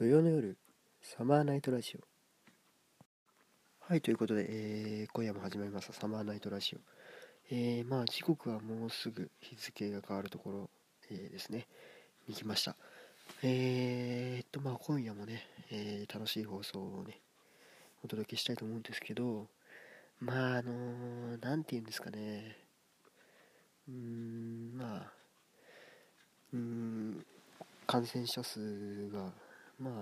[0.00, 0.56] 土曜の夜
[1.02, 2.00] サマーナイトラジオ。
[3.80, 6.78] はいということで、えー、今夜も始まりましたサマーナイトラジオ。
[7.54, 10.70] えー、まあ時刻はもうすぐ日付が変わるところ、
[11.10, 11.66] えー、ですね。
[12.26, 12.76] に来ました。
[13.42, 17.20] えー、っとまあ今夜もね、えー、楽しい放送をね
[18.02, 19.48] お届けしたいと思うんですけど
[20.18, 22.56] まああの何、て言うんですかね。
[23.86, 25.12] うーんまあ
[26.54, 27.26] うーん
[27.86, 29.30] 感染者数が
[29.80, 29.94] まあ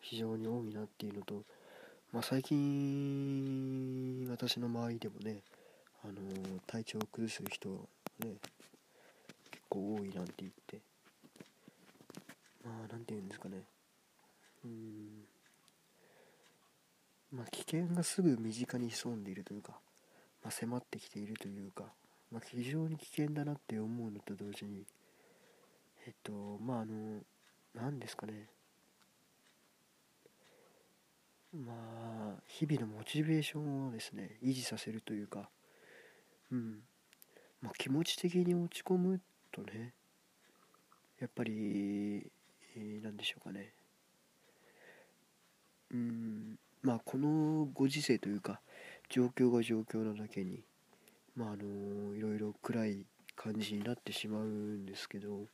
[0.00, 1.42] 非常に多いなっていうのと、
[2.12, 5.42] まあ、最近私の周りでもね
[6.04, 6.14] あの
[6.66, 7.68] 体調を崩す人
[8.20, 8.34] ね
[9.50, 10.80] 結構多いなんて言って
[12.64, 13.62] まあなんて言うんですかね。
[14.64, 15.24] うん。
[17.32, 19.72] まあ危険がすぐ身近に潜んでいるというか、
[20.42, 21.84] まあ、迫ってきているというか、
[22.32, 24.84] まあ、非常に危険だなって思うのと同時に
[26.06, 27.20] えっとまああの
[27.74, 28.46] 何ですかね。
[31.64, 35.48] まあ日々のモチベーションをですね維持させるというか
[36.52, 36.80] うん。
[37.62, 39.20] まあ気持ち的に落ち込む
[39.52, 39.94] とね
[41.18, 42.30] やっぱり、
[42.76, 43.72] え、何でしょうかね。
[45.90, 46.58] うん。
[46.82, 48.60] まあこのご時世というか
[49.08, 50.62] 状況が状況なだけに
[51.34, 55.46] まああのいろいろ暗い感じになってしまうんですけど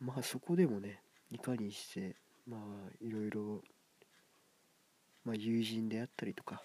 [0.00, 2.16] まあそこでもねいかにして
[2.48, 2.60] まあ
[3.04, 3.60] いろいろ、
[5.26, 6.62] まあ、友人であったりとか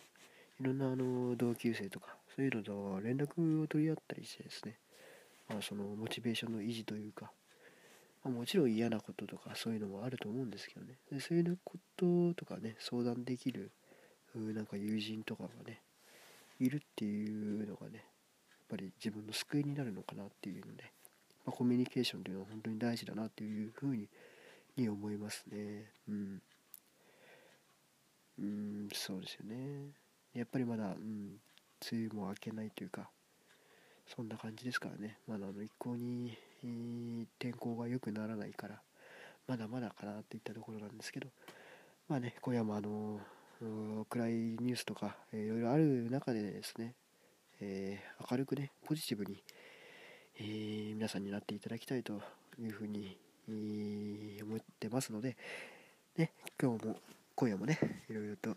[0.59, 4.77] いろんなあの同級生とかそういうのと連絡を取り合ったりしてですね、
[5.49, 7.31] まあ、そのモチベーションの維持というか、
[8.23, 10.93] まあ、もちろん嫌なこととかそういうのもあると思うんですけどね。
[11.11, 13.71] でそういうこととかね相談できる
[14.35, 15.81] なんか友人とかがね
[16.59, 18.03] いるっていうのがねやっ
[18.69, 20.83] ぱり自分の救いになるのかなっていうので、
[21.45, 24.07] まあ、コミュニケーションというのは本当に大事だなっていうふうに
[24.77, 25.91] に思いますね。
[26.07, 26.41] うん。
[28.39, 29.91] うんそうですよね。
[30.33, 31.39] やっぱりまだうん
[31.91, 33.09] 梅雨も明けないというか
[34.07, 35.17] そんな感じですからね。
[35.27, 36.37] まだあの一向に、
[37.39, 38.81] 天候が良くならないから
[39.47, 41.27] まだまだかなといったところなんですけど
[42.07, 43.19] まあね今夜もあの
[44.09, 46.93] 暗いニュースとか、えー、いろいろある中でですね、
[47.59, 49.43] えー、明るくねポジティブに、
[50.39, 52.21] えー、皆さんになっていただきたいと
[52.59, 53.17] いうふうに
[54.41, 55.35] 思ってますので、
[56.17, 56.31] ね、
[56.61, 56.95] 今日も
[57.35, 58.55] 今夜もねいろいろと、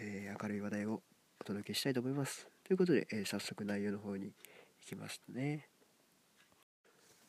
[0.00, 1.02] えー、明るい話題を
[1.40, 2.46] お届けしたいと思います。
[2.64, 4.32] ということで、えー、早速内容の方に行
[4.86, 5.68] きますね。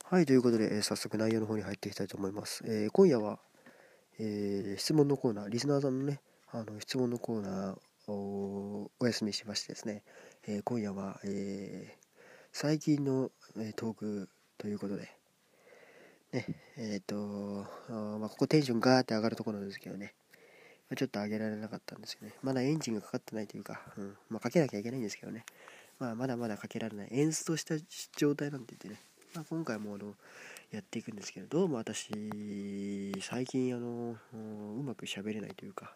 [0.04, 3.40] はいということで、えー、早速内容の方に入っていきたいと思います、え今夜は、
[4.20, 6.20] え質問のコーナーリスナーさんのね
[6.52, 10.04] あの質問のコーナーをお休みしましてですね、
[10.46, 11.96] え今夜は、え
[12.52, 15.10] 最近の、えトークということで、
[16.34, 20.14] ね、えっ、と、まあ、ここテンションガーって上がるところなんですけどね、
[20.96, 22.34] ちょっと上げられなかったんですよね。
[22.44, 25.46] まだエンジンがかかってないというか、うん、まあ、かけなきゃいけないんですけどね、
[26.00, 27.76] まあ、まだまだかけられない、エンストした
[28.18, 29.02] 状態なんて言ってね、
[29.34, 30.16] まあ、今回もあの、
[30.72, 32.12] やっていくんですけど、どうも私、
[33.22, 35.96] 最近あの、うまく喋れないというか、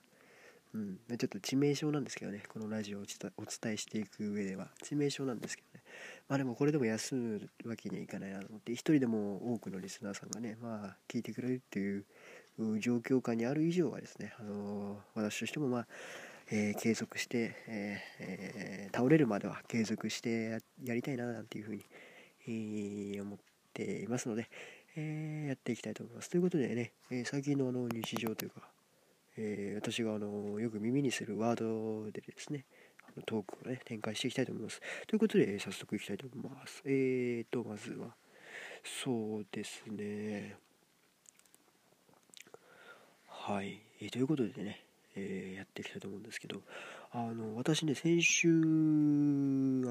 [0.74, 3.06] うん、ちょっと致命傷なんですけどね、このラジオをお
[3.46, 5.84] 伝えしていく上では、致命傷なんですけどね。
[6.28, 12.04] まあでもこれでも休むわけにはいかないなと思って、一人でも多くのリスナーさんがね、まあ聞いてくれるっていう
[12.80, 15.88] 状況下にある以上はですね、あの、私としてもまあ、
[16.52, 18.24] えー、継続して、えー、
[18.88, 21.84] え倒れるまでは継続してやりたいななんていうふうに、
[22.48, 23.40] え思っ
[23.74, 24.48] ていますので、
[24.96, 26.30] えやっていきたいと思います。
[26.30, 28.70] ということでね、え最近のあの日常というか、
[29.38, 32.66] えー、私があのよく耳にするワードでですね、
[33.04, 34.82] あのトークをね、展開していきたいと思います。
[35.08, 36.82] ということで、早速いきたいと思います。
[36.86, 38.16] えーと、まずは、
[38.84, 40.56] そうですね、
[43.48, 44.84] はい、えー、ということでね、
[45.16, 46.62] えー、やっていきたいと思うんですけど、
[47.12, 48.52] あの、私ね、先週、あ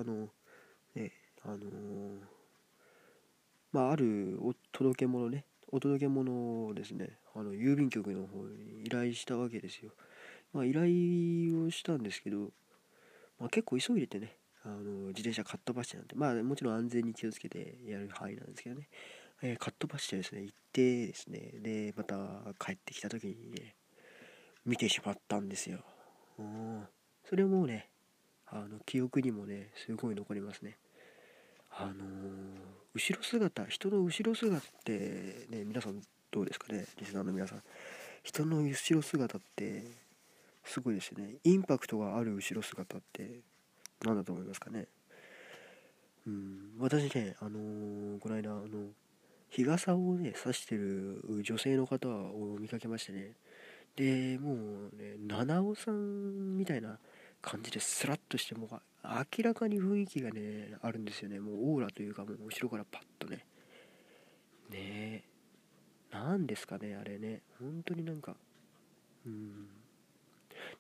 [0.03, 0.29] の、
[0.97, 1.13] ね、
[1.45, 1.57] あの
[3.71, 9.93] まあ、あるお届け物ね、お届け物をですねあの郵便局の方に依頼したわけですよ、
[10.53, 10.85] まあ、依頼
[11.65, 12.51] をしたんですけど、
[13.39, 18.89] まあ、結構急いでてねあの自転車かっ飛ばしてなんてまあもちろん安全に気をつけてやる範囲なんですけどね、
[19.43, 22.17] えー、かっ飛ばしてですね行ってですねでまた
[22.59, 23.75] 帰ってきた時にね
[24.65, 25.81] 見てしまったんですよ。
[26.39, 26.87] うん。
[27.29, 27.89] それもね
[28.47, 30.77] あの記憶にもねすごい残りますね。
[31.71, 31.97] あのー、
[32.95, 36.01] 後ろ姿人の後ろ姿ってね皆さん
[36.31, 37.63] どうですかねリスナーの皆さん。
[38.23, 39.85] 人の後ろ姿って
[40.65, 41.35] すごいですね。
[41.45, 43.41] インパクトがある後ろ姿って
[44.03, 44.87] 何だと思いますかね。
[46.27, 46.59] うん。
[46.79, 48.89] 私ねあのー、この間あの
[49.55, 53.35] 日傘をね差してる女性の方を見かけましてね。
[53.95, 54.57] でもう
[54.97, 56.99] ね七尾さんみたいな
[57.41, 58.71] 感じでスラッとしてもう
[59.05, 61.39] 明らかに雰囲気がねあるんですよね。
[61.39, 63.47] もうオーラというかもう後ろからパッとね。
[64.71, 65.23] ねえ。
[66.11, 67.43] 何ですかねあれね。
[67.61, 68.35] 本当になんか
[69.25, 69.69] うん。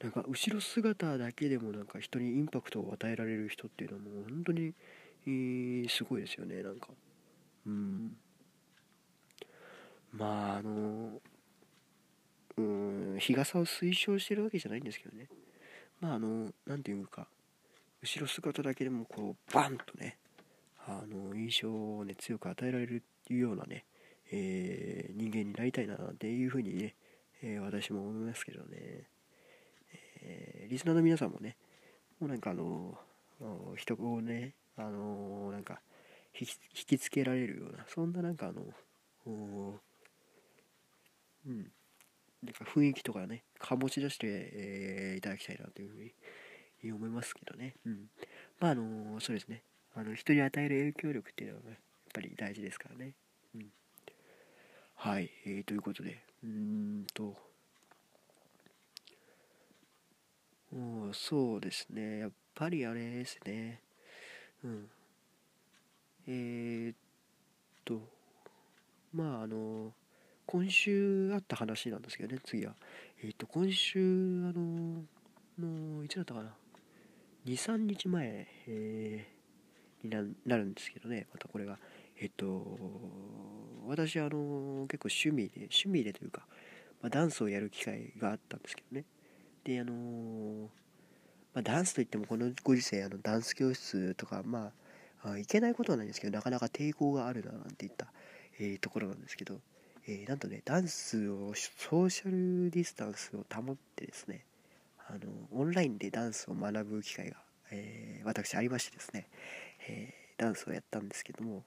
[0.02, 4.72] なんか後ろ姿だけでもなんか人にインパクトを与えられる人っていうのはもう本当に、
[5.26, 6.88] えー、すごいですよねなんか。
[7.66, 8.16] うん。
[10.16, 11.20] まああの
[12.56, 15.28] うん日傘を推奨してるわけじゃないんですけどね。
[16.00, 17.26] まああの何ていうか
[18.02, 20.18] 後ろ姿だけでもこうバンとね
[20.86, 23.84] あの印象をね強く与えられるっていうようなね、
[24.30, 26.94] えー、人間になりたいなっていうふうにね、
[27.42, 29.08] えー、私も思いますけどね、
[30.22, 31.56] えー、リスナーの皆さんもね
[32.20, 32.98] もうなんかあの
[33.76, 35.80] 人をねあのなんか
[36.38, 36.46] 引
[36.86, 38.62] きつけられるようなそんななんかあの
[41.46, 41.72] うん。
[42.42, 47.74] なんか雰囲気とかね醸し出して、えー、いただきたいなというふうに思いますけどね。
[47.86, 48.10] うん。
[48.60, 49.62] まああのそうですね。
[49.94, 51.78] あの人に与える影響力っていうのは、ね、やっ
[52.12, 53.14] ぱり大事ですからね。
[53.54, 53.66] うん。
[54.96, 56.22] はい、えー、ということで。
[56.42, 57.54] うーんと。
[61.14, 62.18] そうですね。
[62.18, 63.80] やっぱりあれですね。
[64.64, 64.90] うん。
[66.26, 66.96] えー、っ
[67.84, 68.00] と。
[69.12, 69.92] まああの
[70.46, 72.74] 今週あった話なんですけどね、次は。
[73.22, 75.04] えっ、ー、と、今週、あの、
[75.58, 76.54] の、いつだったかな。
[77.46, 81.78] 2、3日前、えー、になるんですけどね、またこれが。
[82.20, 82.78] えっ、ー、と、
[83.86, 86.46] 私、あの、結構趣味で、趣味でというか、
[87.00, 89.04] まあ、ダンスをやる機会があったんですけどね。
[89.64, 90.70] で、あの
[91.54, 94.72] まあ、ダンスといってもこのご時世、あの、ダンス教室とか、ま
[95.22, 98.12] あ、あいけないことはないんですけど、なかなか抵抗があるな、なんていった、
[98.58, 99.60] えー、ところなんですけど、
[100.06, 104.44] えー、なんとね、ダンスを、ソーシャルディスタンスを保ってですね、
[105.08, 105.18] あの、
[105.52, 107.36] オンラインでダンスを学ぶ機会が、
[107.70, 109.28] えー、私ありましてですね、
[109.88, 111.64] えー、ダンスをやったんですけども、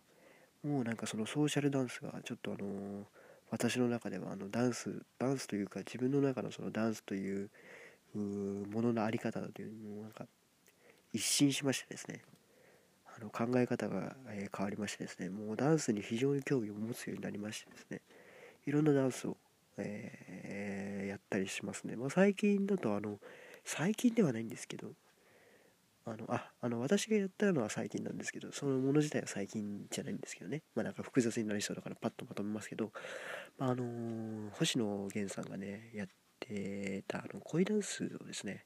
[0.63, 3.05] もうなんかそのソーシャルダンスがちょっとあの
[3.49, 7.49] 私の中ではあのダンス、ダンスというか自分の中のそのダンスという
[8.15, 10.25] もののあり方というのをなんか
[11.13, 12.21] 一新しましてですね、
[13.15, 18.01] あの考え方が、え変わりましてですね、もうダンスに非常に興味を持つようになりましてですね、
[18.67, 19.37] いろんなダンスを、
[19.77, 21.95] えー、やったりしますね。
[21.95, 23.17] まあ、最近だとあの
[23.63, 24.91] 最近ではないんですけど
[26.05, 32.91] あのああの私がやったのは最近なんですけどそのもの自体は最近じゃないんですけどねまあなんか複雑になりそうだからパッとまとめますけど、
[33.57, 36.07] まあ、あの、星野源さんがねやっ
[36.39, 38.65] てたあの恋ダンスをですね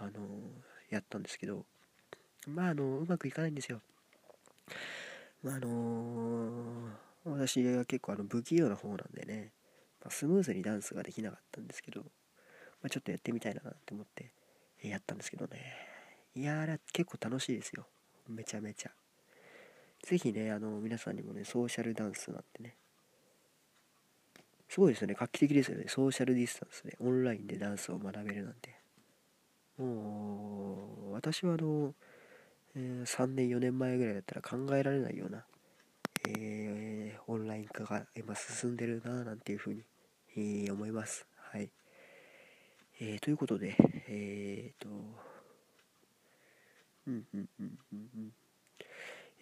[0.00, 0.10] あの、
[0.88, 1.66] やったんですけど
[2.48, 3.82] まああのうまくいかないんですよ
[5.42, 9.50] まああのー私は結構あの不器用な方なんでね、
[10.00, 12.06] まあ、スムーズにダンスができなかったんですけど、ま
[12.84, 14.30] あ、ちょっとやってみたいなって思って
[14.82, 15.60] やったんですけどね。
[16.36, 17.86] いやー結構楽しいですよ。
[18.28, 18.90] めちゃめちゃ。
[20.04, 22.76] 是非ねあの皆さんにもねソーシャルダンスなんてね。
[24.68, 25.16] すごいですよね。
[25.18, 25.86] 画期的ですよね。
[25.88, 28.76] ソーシャルディスタンスでオンラインでダンスを学べるなんて。
[29.78, 31.92] もう私はあの、
[32.76, 35.44] えー、3年4年前ぐらいだったら考えられないような
[36.26, 36.65] えー、
[37.56, 39.82] ライン化が今進んでるななんていうふうに、
[40.36, 41.26] えー、思います。
[41.50, 41.70] はい。
[43.00, 43.74] えー、ということで、
[44.08, 44.88] えっ、と、
[47.06, 48.32] うんうんうんうんうん。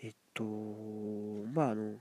[0.00, 0.44] えっと、
[1.52, 1.94] まああの、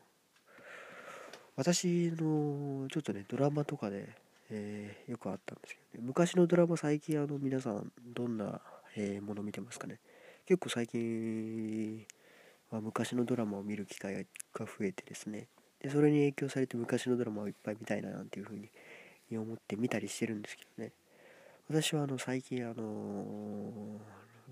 [1.55, 4.15] 私のちょっとね、ドラマとかで、
[4.51, 8.61] えー、よくあったんですけどね、昔のドラマ最近あの皆さんどんな、
[8.95, 9.99] え、もの見てますかね。
[10.45, 12.05] 結構最近、
[12.69, 15.47] まあ、昔のドラマを見る機会が増えてですね
[15.83, 20.91] でそれに影響されて昔のドラマをいっぱい見たいななんていうふうに思って見たりしてるんですけどね。
[21.69, 23.99] 私はあの最近あの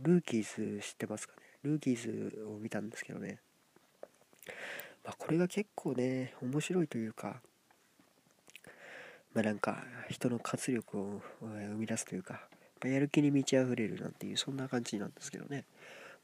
[0.01, 1.41] ルーキーズ知ってますかね？
[1.63, 3.39] ルーキーズを見たんですけどね。
[5.03, 7.41] まあこれが結構ね面白いというか
[9.33, 12.41] まあなんか人の活力を生み出すというか、
[12.83, 15.63] やる気に満ち溢れるなんていうそんな感じなんですけどね。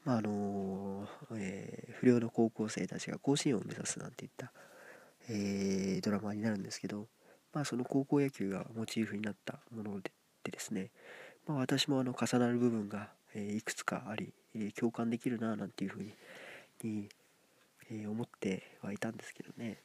[0.04, 4.52] まああのえー、不良の高校生たちが甲子園を目指すなんていった、
[5.28, 7.06] えー、ドラマになるんですけど、
[7.52, 10.10] まあ、その高校野球がモチーフになったもので
[10.50, 10.90] ですね、
[11.46, 17.08] まあ、私もあの重なる部分が、え、いくつかあり、え共感できるななんていうふうに、
[17.90, 19.82] え思ってはいたんですけどね。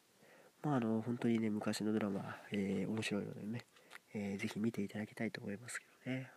[0.62, 3.66] まああの本当にね昔のドラマ、え面白いのでね、
[4.14, 6.30] えー、ぜひ見ていただきたいと思いますけどね。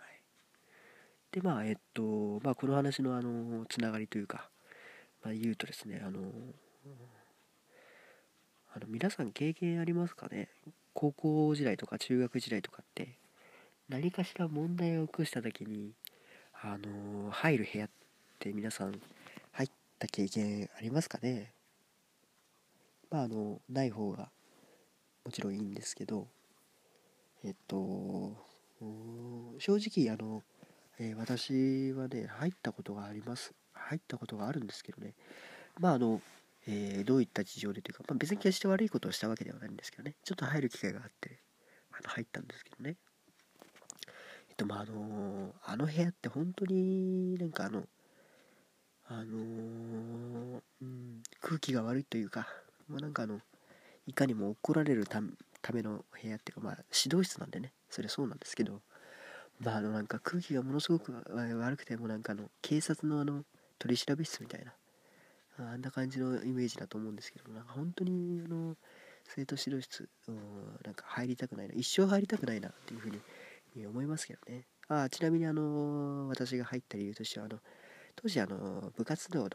[1.32, 4.48] でまあえっとまあこの話のあのつながりというか、
[5.22, 6.20] まあ、言うとですねあの
[8.76, 10.50] あの皆さん経験ありますかね？
[10.92, 13.16] 高校時代とか中学時代とかって。
[13.88, 15.92] 何かしら問題を起こした時に
[16.60, 17.88] あの入る部屋っ
[18.38, 19.00] て皆さん
[19.52, 21.52] 入った経験ありますかね？
[23.10, 24.28] まああのない方が
[25.24, 26.26] もちろんいいんですけど。
[27.44, 28.36] えっと
[29.58, 30.42] 正直あの、
[30.98, 33.54] えー、私はね入ったことがあります。
[33.72, 35.14] 入ったことがあるんですけどね。
[35.80, 36.20] まああの、
[36.68, 40.16] えー、どういった事情でというか、まあ、別に決して悪いことをしたわけではないんですけどね。
[40.24, 41.38] ちょっと入る機会があって
[41.92, 42.96] あの入ったんですけどね。
[44.48, 47.84] えっとまああのあの部屋って本当になんかあの
[49.08, 52.48] あのー、うん、空気が悪いというか、
[52.88, 53.40] まあ、なんかあの
[54.06, 57.72] いかにも怒られるための部屋っていうかまあ指導室なんでね。
[57.88, 58.82] それそうなんですけど
[59.60, 63.44] まああのなんか空気がものすごく悪くてもなんかあの警察のあの
[63.78, 64.72] 取り調べ室みたいな
[65.58, 68.76] あんな感じのイメージだと思うんですけどなんか本当にあの
[69.24, 70.08] 生徒指導室
[70.84, 73.10] なんか入りたくないな一生入りたくないなっていうふう
[73.74, 74.66] に思いますけどね。
[74.88, 77.58] あちなみにあの私が入った理由としてはあの
[78.14, 79.48] 当時あの部活動の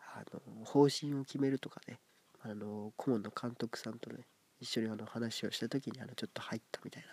[0.00, 2.00] あの方針を決めるとかね
[2.42, 4.24] あの顧問の監督さんとね
[4.60, 7.10] 一緒にあの話をした時にあのちょっと入ったみたいな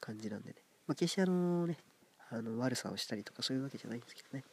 [0.00, 0.56] 感じなんでね、
[0.86, 1.76] まあ、決してあのね
[2.30, 4.44] あの悪さをしたりとかそういうわけじゃないんですけどね。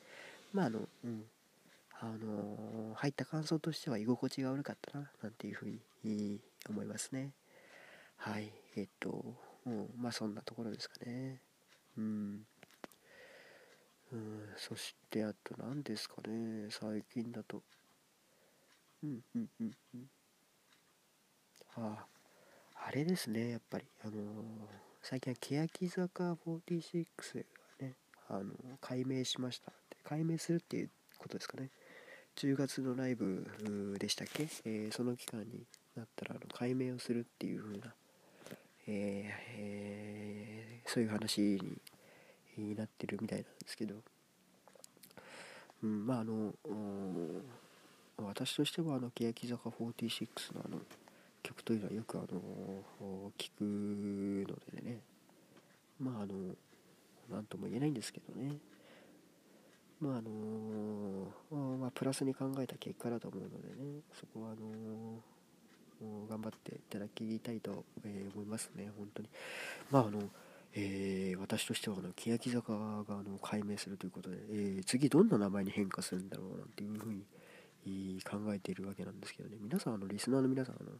[0.52, 1.24] まああのうん。
[2.02, 6.40] あの入った感想としては居心地が悪かったななんていうふうに
[6.70, 7.34] 思いますね。
[8.16, 8.52] はい。
[8.78, 11.42] えっと、うん、まあそんなところですかね。
[11.98, 12.46] うん。
[14.12, 16.68] うんそしてあと何ですかね。
[16.70, 17.64] 最近だと。
[19.04, 20.10] うんうんうんうん。
[21.76, 22.06] あ
[22.76, 23.86] ああれですねやっぱり。
[24.04, 24.16] あのー、
[25.02, 25.38] 最近は
[25.68, 27.06] 欅坂46
[27.80, 27.96] がね
[28.30, 31.70] あの改名しました改名するっていうことですかね。
[32.40, 33.46] 10月のライブ
[34.00, 35.66] でしたっけ、えー、その期間に
[35.98, 37.94] なったらあの改名をするっていう風な、
[38.88, 41.60] えーえー、そういう話
[42.58, 43.96] になってるみたいなんですけど、
[45.84, 46.54] うん、まああの
[48.26, 50.80] 私としてはあの欅坂46のあの
[51.44, 53.64] 曲というのはよくあの聞く
[54.50, 55.02] のでね。
[56.00, 56.56] まああの
[57.30, 58.56] 何とも言えないんですけどね。
[60.02, 65.20] まああのまあ、プラスに考えた結果だと思うのでねそこはあの
[66.30, 69.30] 頑張っていただきたいと、え、思いますね本当に。
[69.92, 70.22] まああの
[70.74, 79.58] えー、私としてはあの欅坂があの改名するということで、えー、次どんな名前に変化するんだろうなんていうふうに考えているわけなんですけどね。
[79.60, 80.92] 皆さんあのリスナーの皆さんあの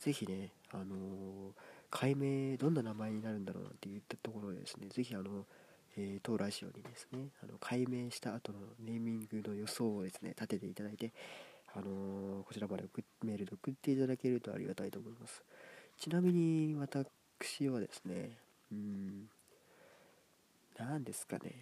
[0.00, 1.52] ぜひね、あの
[1.90, 5.44] 改名どんな名前になるんだろうなんて言ったところでですねぜひあの、
[5.96, 11.12] えー、当ラジオにですねあの改名した後のネーミングの予想をですね立てていただいて
[11.74, 12.84] あのこちらまで
[13.22, 15.42] メールで送っていただけるとありがたいと思います。
[15.98, 18.38] ちなみに私はですね
[18.72, 19.28] うん
[20.78, 21.52] 何ですかね、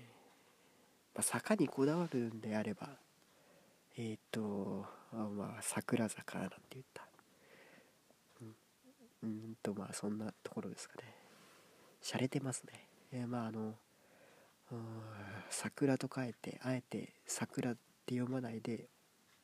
[1.14, 2.88] まあ、坂にこだわるんであれば
[3.97, 7.02] えっ、ー、とまあ桜坂なんて言った。
[8.42, 8.54] うん
[9.25, 11.14] うんとまあそんなところですかね。
[12.00, 12.87] 洒落てますね。
[13.12, 13.75] えー、まああの
[15.50, 17.75] 桜と書いてあえて桜っ
[18.06, 18.88] て読まないで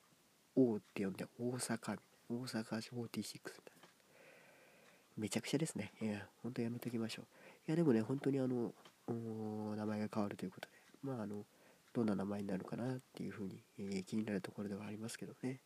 [0.54, 3.88] 「王」って読んで大阪大阪46みたいな。
[5.16, 5.92] めちゃくちゃですね。
[6.00, 7.26] いや本当やめときましょう。
[7.68, 8.72] いやでもね本当にあの
[9.76, 10.74] 名前が変わるということで。
[11.02, 11.44] まああの
[11.92, 15.60] どんな名前になるかなっていうふうに、えー、気になるところではありますけどね。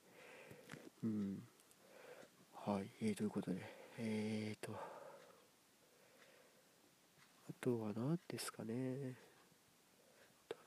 [1.03, 1.43] うん。
[2.53, 3.63] はい、えー、ということで、
[3.97, 4.73] えーと、
[7.49, 9.28] あとは何ですかね。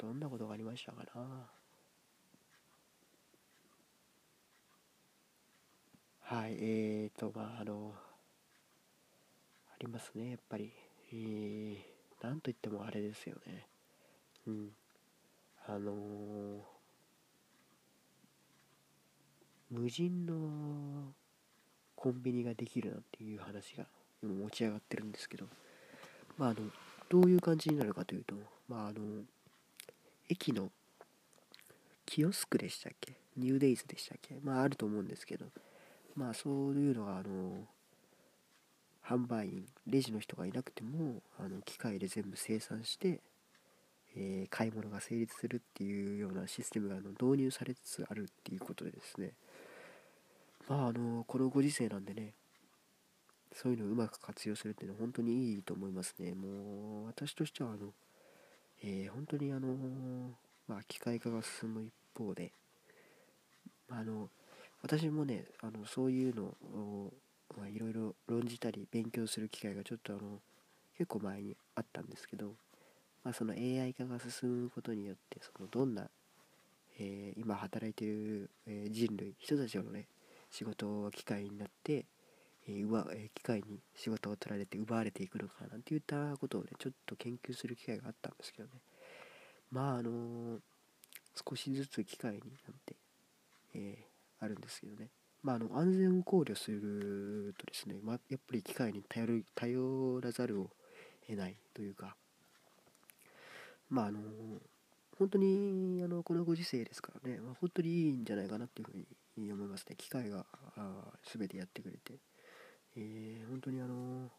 [0.01, 1.48] どんなことがありましたかな。
[6.22, 7.93] はい、えーと、まあ、あの、
[9.70, 10.74] ありますね、やっぱり。
[11.13, 13.67] えー、なんといってもあれですよね。
[14.48, 14.72] うん。
[15.67, 16.62] あのー、
[19.70, 21.13] 無人の
[21.96, 23.86] コンビニができるなんていう話が
[24.24, 25.46] 今持ち上がってるんですけど、
[26.38, 26.62] まあ、あの
[27.10, 28.36] どういう感じになるかというと、
[28.67, 29.24] まあ、あの
[30.31, 30.71] 駅の
[32.05, 33.13] キオスクでしたっけ？
[33.35, 34.39] ニューデイズでしたっけ？
[34.41, 35.45] まああると思うんですけど。
[36.15, 37.67] まあそういうのがあの
[39.05, 43.19] 販売員レジの人がいなくてもあの機械で全部生産して
[44.13, 49.31] えー、買い物が成立するっていうようなシステムがあの導入されつつあるっていうことでですね。
[50.67, 52.33] まああのこのご時世なんでね
[53.55, 56.33] そういうのをうまく活用するっていうのは本当にいいと思いますね。
[56.33, 57.93] もう私としてはあの、
[58.83, 59.67] えー、本当にあの
[60.67, 62.51] まあ機械化が進む一方で
[63.89, 64.29] あの
[64.81, 67.11] 私もねあのそういうのを
[67.67, 70.39] いろいろ論じたり勉強する機会がちょっとあの
[70.97, 72.53] 結構前にあったんですけど、
[73.23, 76.07] まあ、その AI 化が進むことによってそのどんな、
[77.00, 80.07] えー、今働いている、え、人類人たちのね
[80.50, 82.05] 仕事は機械になって、
[82.79, 88.81] えーえ機械に仕事を取られて奪われていくのかなんていったことをねちょっと研究する機会があったんですけどね。
[89.71, 90.59] まああのー
[91.49, 92.49] 少しずつ機械になっ
[92.85, 92.95] て、
[93.73, 94.11] えー
[94.43, 95.09] あるんですけどね。
[95.43, 100.69] まあ、あの安全を考慮するとですね、まあ、やっぱり機械に頼る頼らざるを
[101.27, 102.15] 得ないというか。
[103.89, 104.19] まああの
[105.17, 109.95] 本当にあのこのご時世ですからね、まあ、本当にいいんじゃないかなっていうふうに思いますね。
[109.95, 112.15] 機械があ全てやってくれて、
[113.01, 114.29] えー本当にあの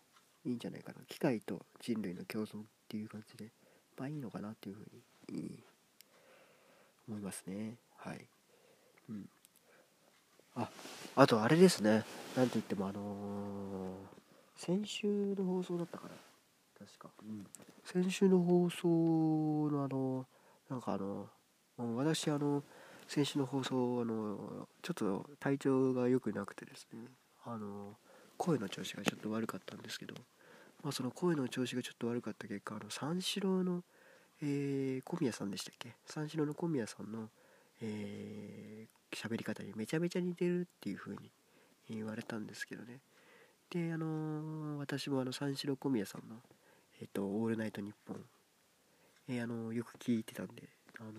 [0.45, 1.01] いいんじゃないかな。
[1.07, 3.51] 機械と人類の共存っていう感じで
[3.97, 5.63] まあいいのかなっていうふうに
[7.09, 7.77] 思いますね。
[7.99, 8.27] はい。
[9.09, 9.29] うん。
[10.55, 10.69] あ
[11.17, 12.05] あとあれですね。
[12.37, 14.23] なんといってもあのー
[14.57, 16.15] 先週の放送だったかな。
[16.87, 17.45] 確か、うん、
[17.85, 18.89] 先週の放送
[19.71, 20.27] のあの
[20.71, 21.29] なんかあの
[21.77, 22.63] もう私あの
[23.09, 27.01] 先週の放送あのちょっと体調が良くなくてですね。
[27.45, 27.97] あの
[28.43, 30.15] 声の調子がちょっと悪かったんですけど、
[30.83, 33.85] まあ、その声の調子がちょっと悪かった結果あの三四郎の、
[34.43, 35.95] えー小宮さんでしたっけ？
[36.07, 37.29] 三四郎の小宮さんの
[37.81, 41.31] えー喋り方にめちゃめちゃ似てるっていう風に
[41.89, 42.99] 言われたんですけどね。
[43.71, 46.37] であのー私もあの三四郎小宮さんの
[47.01, 48.25] 「えっとオールナイトニッポン」
[49.29, 50.69] えーあのよく聞いてたんで
[50.99, 51.11] あの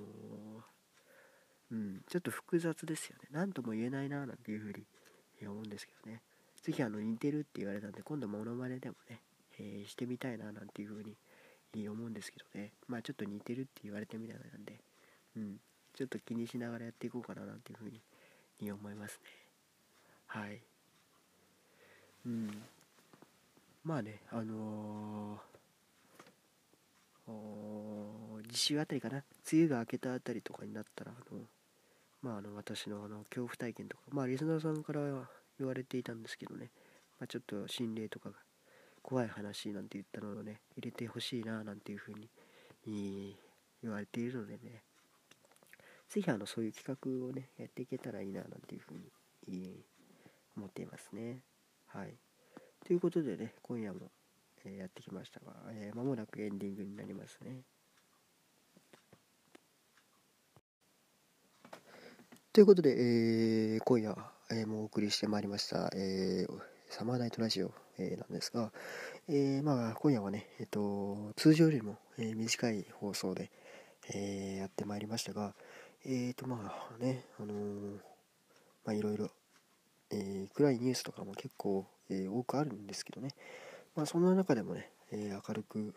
[1.72, 3.30] うんちょっと複雑ですよね。
[3.32, 4.86] 何とも言えないななんていう風に
[5.48, 6.22] 思うんですけどね。
[6.63, 9.20] ぜひあの似てるって言われたんで今度モノマネでもね、
[9.60, 12.72] えーしてみたいななんていう風に思うんですけどね。
[12.88, 14.79] まあちょっと似てるって言われてみたいなんで
[15.36, 15.58] うん。
[15.96, 17.91] ちょっと気にしながらやっていこうかななんていうふう
[18.62, 19.29] に思いますね。
[20.27, 20.60] はい。
[22.25, 22.63] うん。
[23.84, 25.53] まあねあのー
[27.32, 29.23] おー次週あたりかな。
[29.52, 31.41] 梅雨が明けたあたりとかになったらあの
[32.21, 34.04] まああの私のあの恐怖体験とか。
[34.12, 36.72] まあリスナーさんからは言われていたんですけどね、
[37.20, 38.36] まあ、ちょっと心霊とかが
[39.02, 42.13] 怖い話なんて言ったのをね入れてほしいななんていうふう
[42.86, 43.36] に
[43.82, 44.84] 言われているのでね。
[46.10, 48.94] ぜひあのそういう企画をねやっていけたらいいななんていうふう
[49.48, 49.84] に
[50.56, 51.39] 思っていますね。
[51.88, 52.13] はい。
[52.86, 54.12] ということでね今夜も、
[54.66, 57.62] えやってきましたが、えー間もなくエンディングになりますね。
[62.52, 66.53] ということで、えー今夜、えーもお送りしてまいりました、えー
[66.89, 68.71] サマーナイトラジオ、えーなんですが、
[69.27, 73.49] えーまあ、今夜はね、えっと通常よりも、え短い放送で、
[74.13, 75.56] えやってまいりましたが、
[76.06, 77.53] えーとまあね、あの
[78.86, 79.32] まあいろいろ、
[80.12, 83.29] え暗いニュースとかも結構、え多くあるんですけどね、
[83.95, 85.95] まあそんな中でもね、え明るく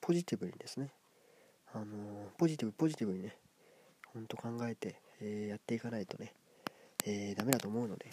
[0.00, 0.88] ポジティブにですね、
[1.72, 1.84] あの
[2.38, 3.36] ポジティブポジティブにね、
[4.12, 6.32] ほんと考えて、えやっていかないとね、
[7.06, 8.10] えーダメだと思うので、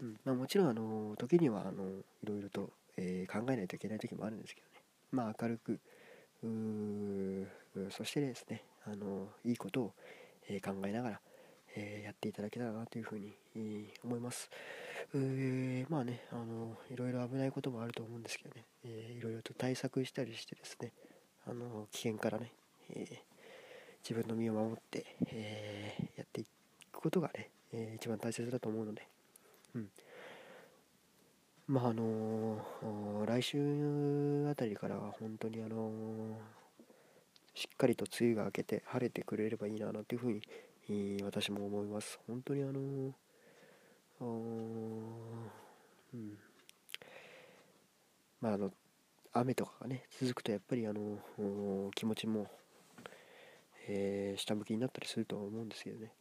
[0.00, 0.16] うん。
[0.24, 1.84] まあ、もちろん、あのー時にはあの
[2.22, 5.78] いろいろと、え考えないといけない時もあるんですけどね、まあ明るく
[6.42, 9.92] うそしてですね、あのいいことを、
[10.48, 11.20] え考えながら、
[11.74, 13.34] えやっていただけたらなというふうに、
[14.02, 14.50] 思います。
[15.14, 20.92] えーまあね、あのいろいろ危ないこともあると思うんですけどね、えーいろいろと対策したりしてですね、
[21.46, 22.52] あの危険からね、
[22.90, 23.16] えー
[24.08, 29.06] 自分の身を守って、えーやっていくことがね、えー一番大切だと思うので、
[29.74, 29.90] うん。
[31.66, 36.34] まああのー来週あたりからは本当にあのー
[37.54, 40.42] しっかりと梅雨が明けて晴れてくれればいいななんていうふうに、
[40.88, 42.18] えー私も思います。
[42.26, 43.12] 本当にあのー
[44.20, 44.26] あー
[46.14, 46.38] うん
[48.40, 48.70] まああの
[49.32, 52.46] 雨とかがね続くとやっぱりあの気持ちも、
[53.88, 56.12] えー下向きになったりするとは思うんですけどね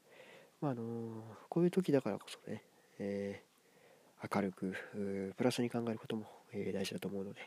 [0.62, 2.64] まああのこういう時だからこそね、
[3.00, 3.56] えー
[4.34, 4.74] 明るく
[5.38, 7.42] プラスに考えることも、えー大事だと思うので、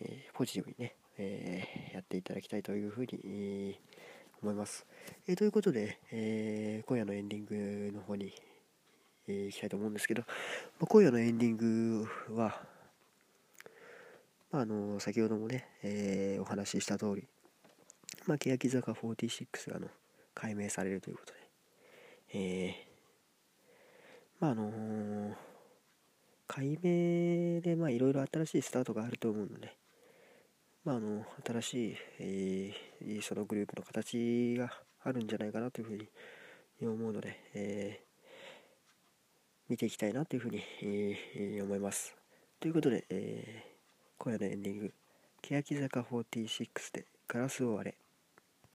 [0.00, 3.78] えーポジティブにね、えーやっていただきたいというふうに、
[4.42, 4.86] 思います、
[5.26, 8.32] えーということで、えー今夜のエンディングの方に、
[9.26, 12.62] えー行きたいと思うんですけど、まあ今夜のエンディングは、
[14.52, 17.26] まあ、あの先ほどもね、えーお話しした通り、
[18.26, 19.88] まあ、欅坂46があの
[20.34, 21.38] 改名されるということで、
[22.34, 22.96] えー
[24.40, 25.34] まああのー
[26.48, 29.76] 改名でまあいろいろ新しいスタートがあると思うので、
[30.84, 36.08] まあ、あの新しい、えーそのグループの形があるんじゃないかなというふうに
[36.82, 38.06] 思うので、えー
[39.68, 42.14] 見ていきたいなというふうに、えー思います。
[42.60, 44.94] ということで、えー、今夜のエンディング
[45.42, 47.98] 欅坂46で「ガラスを割れ」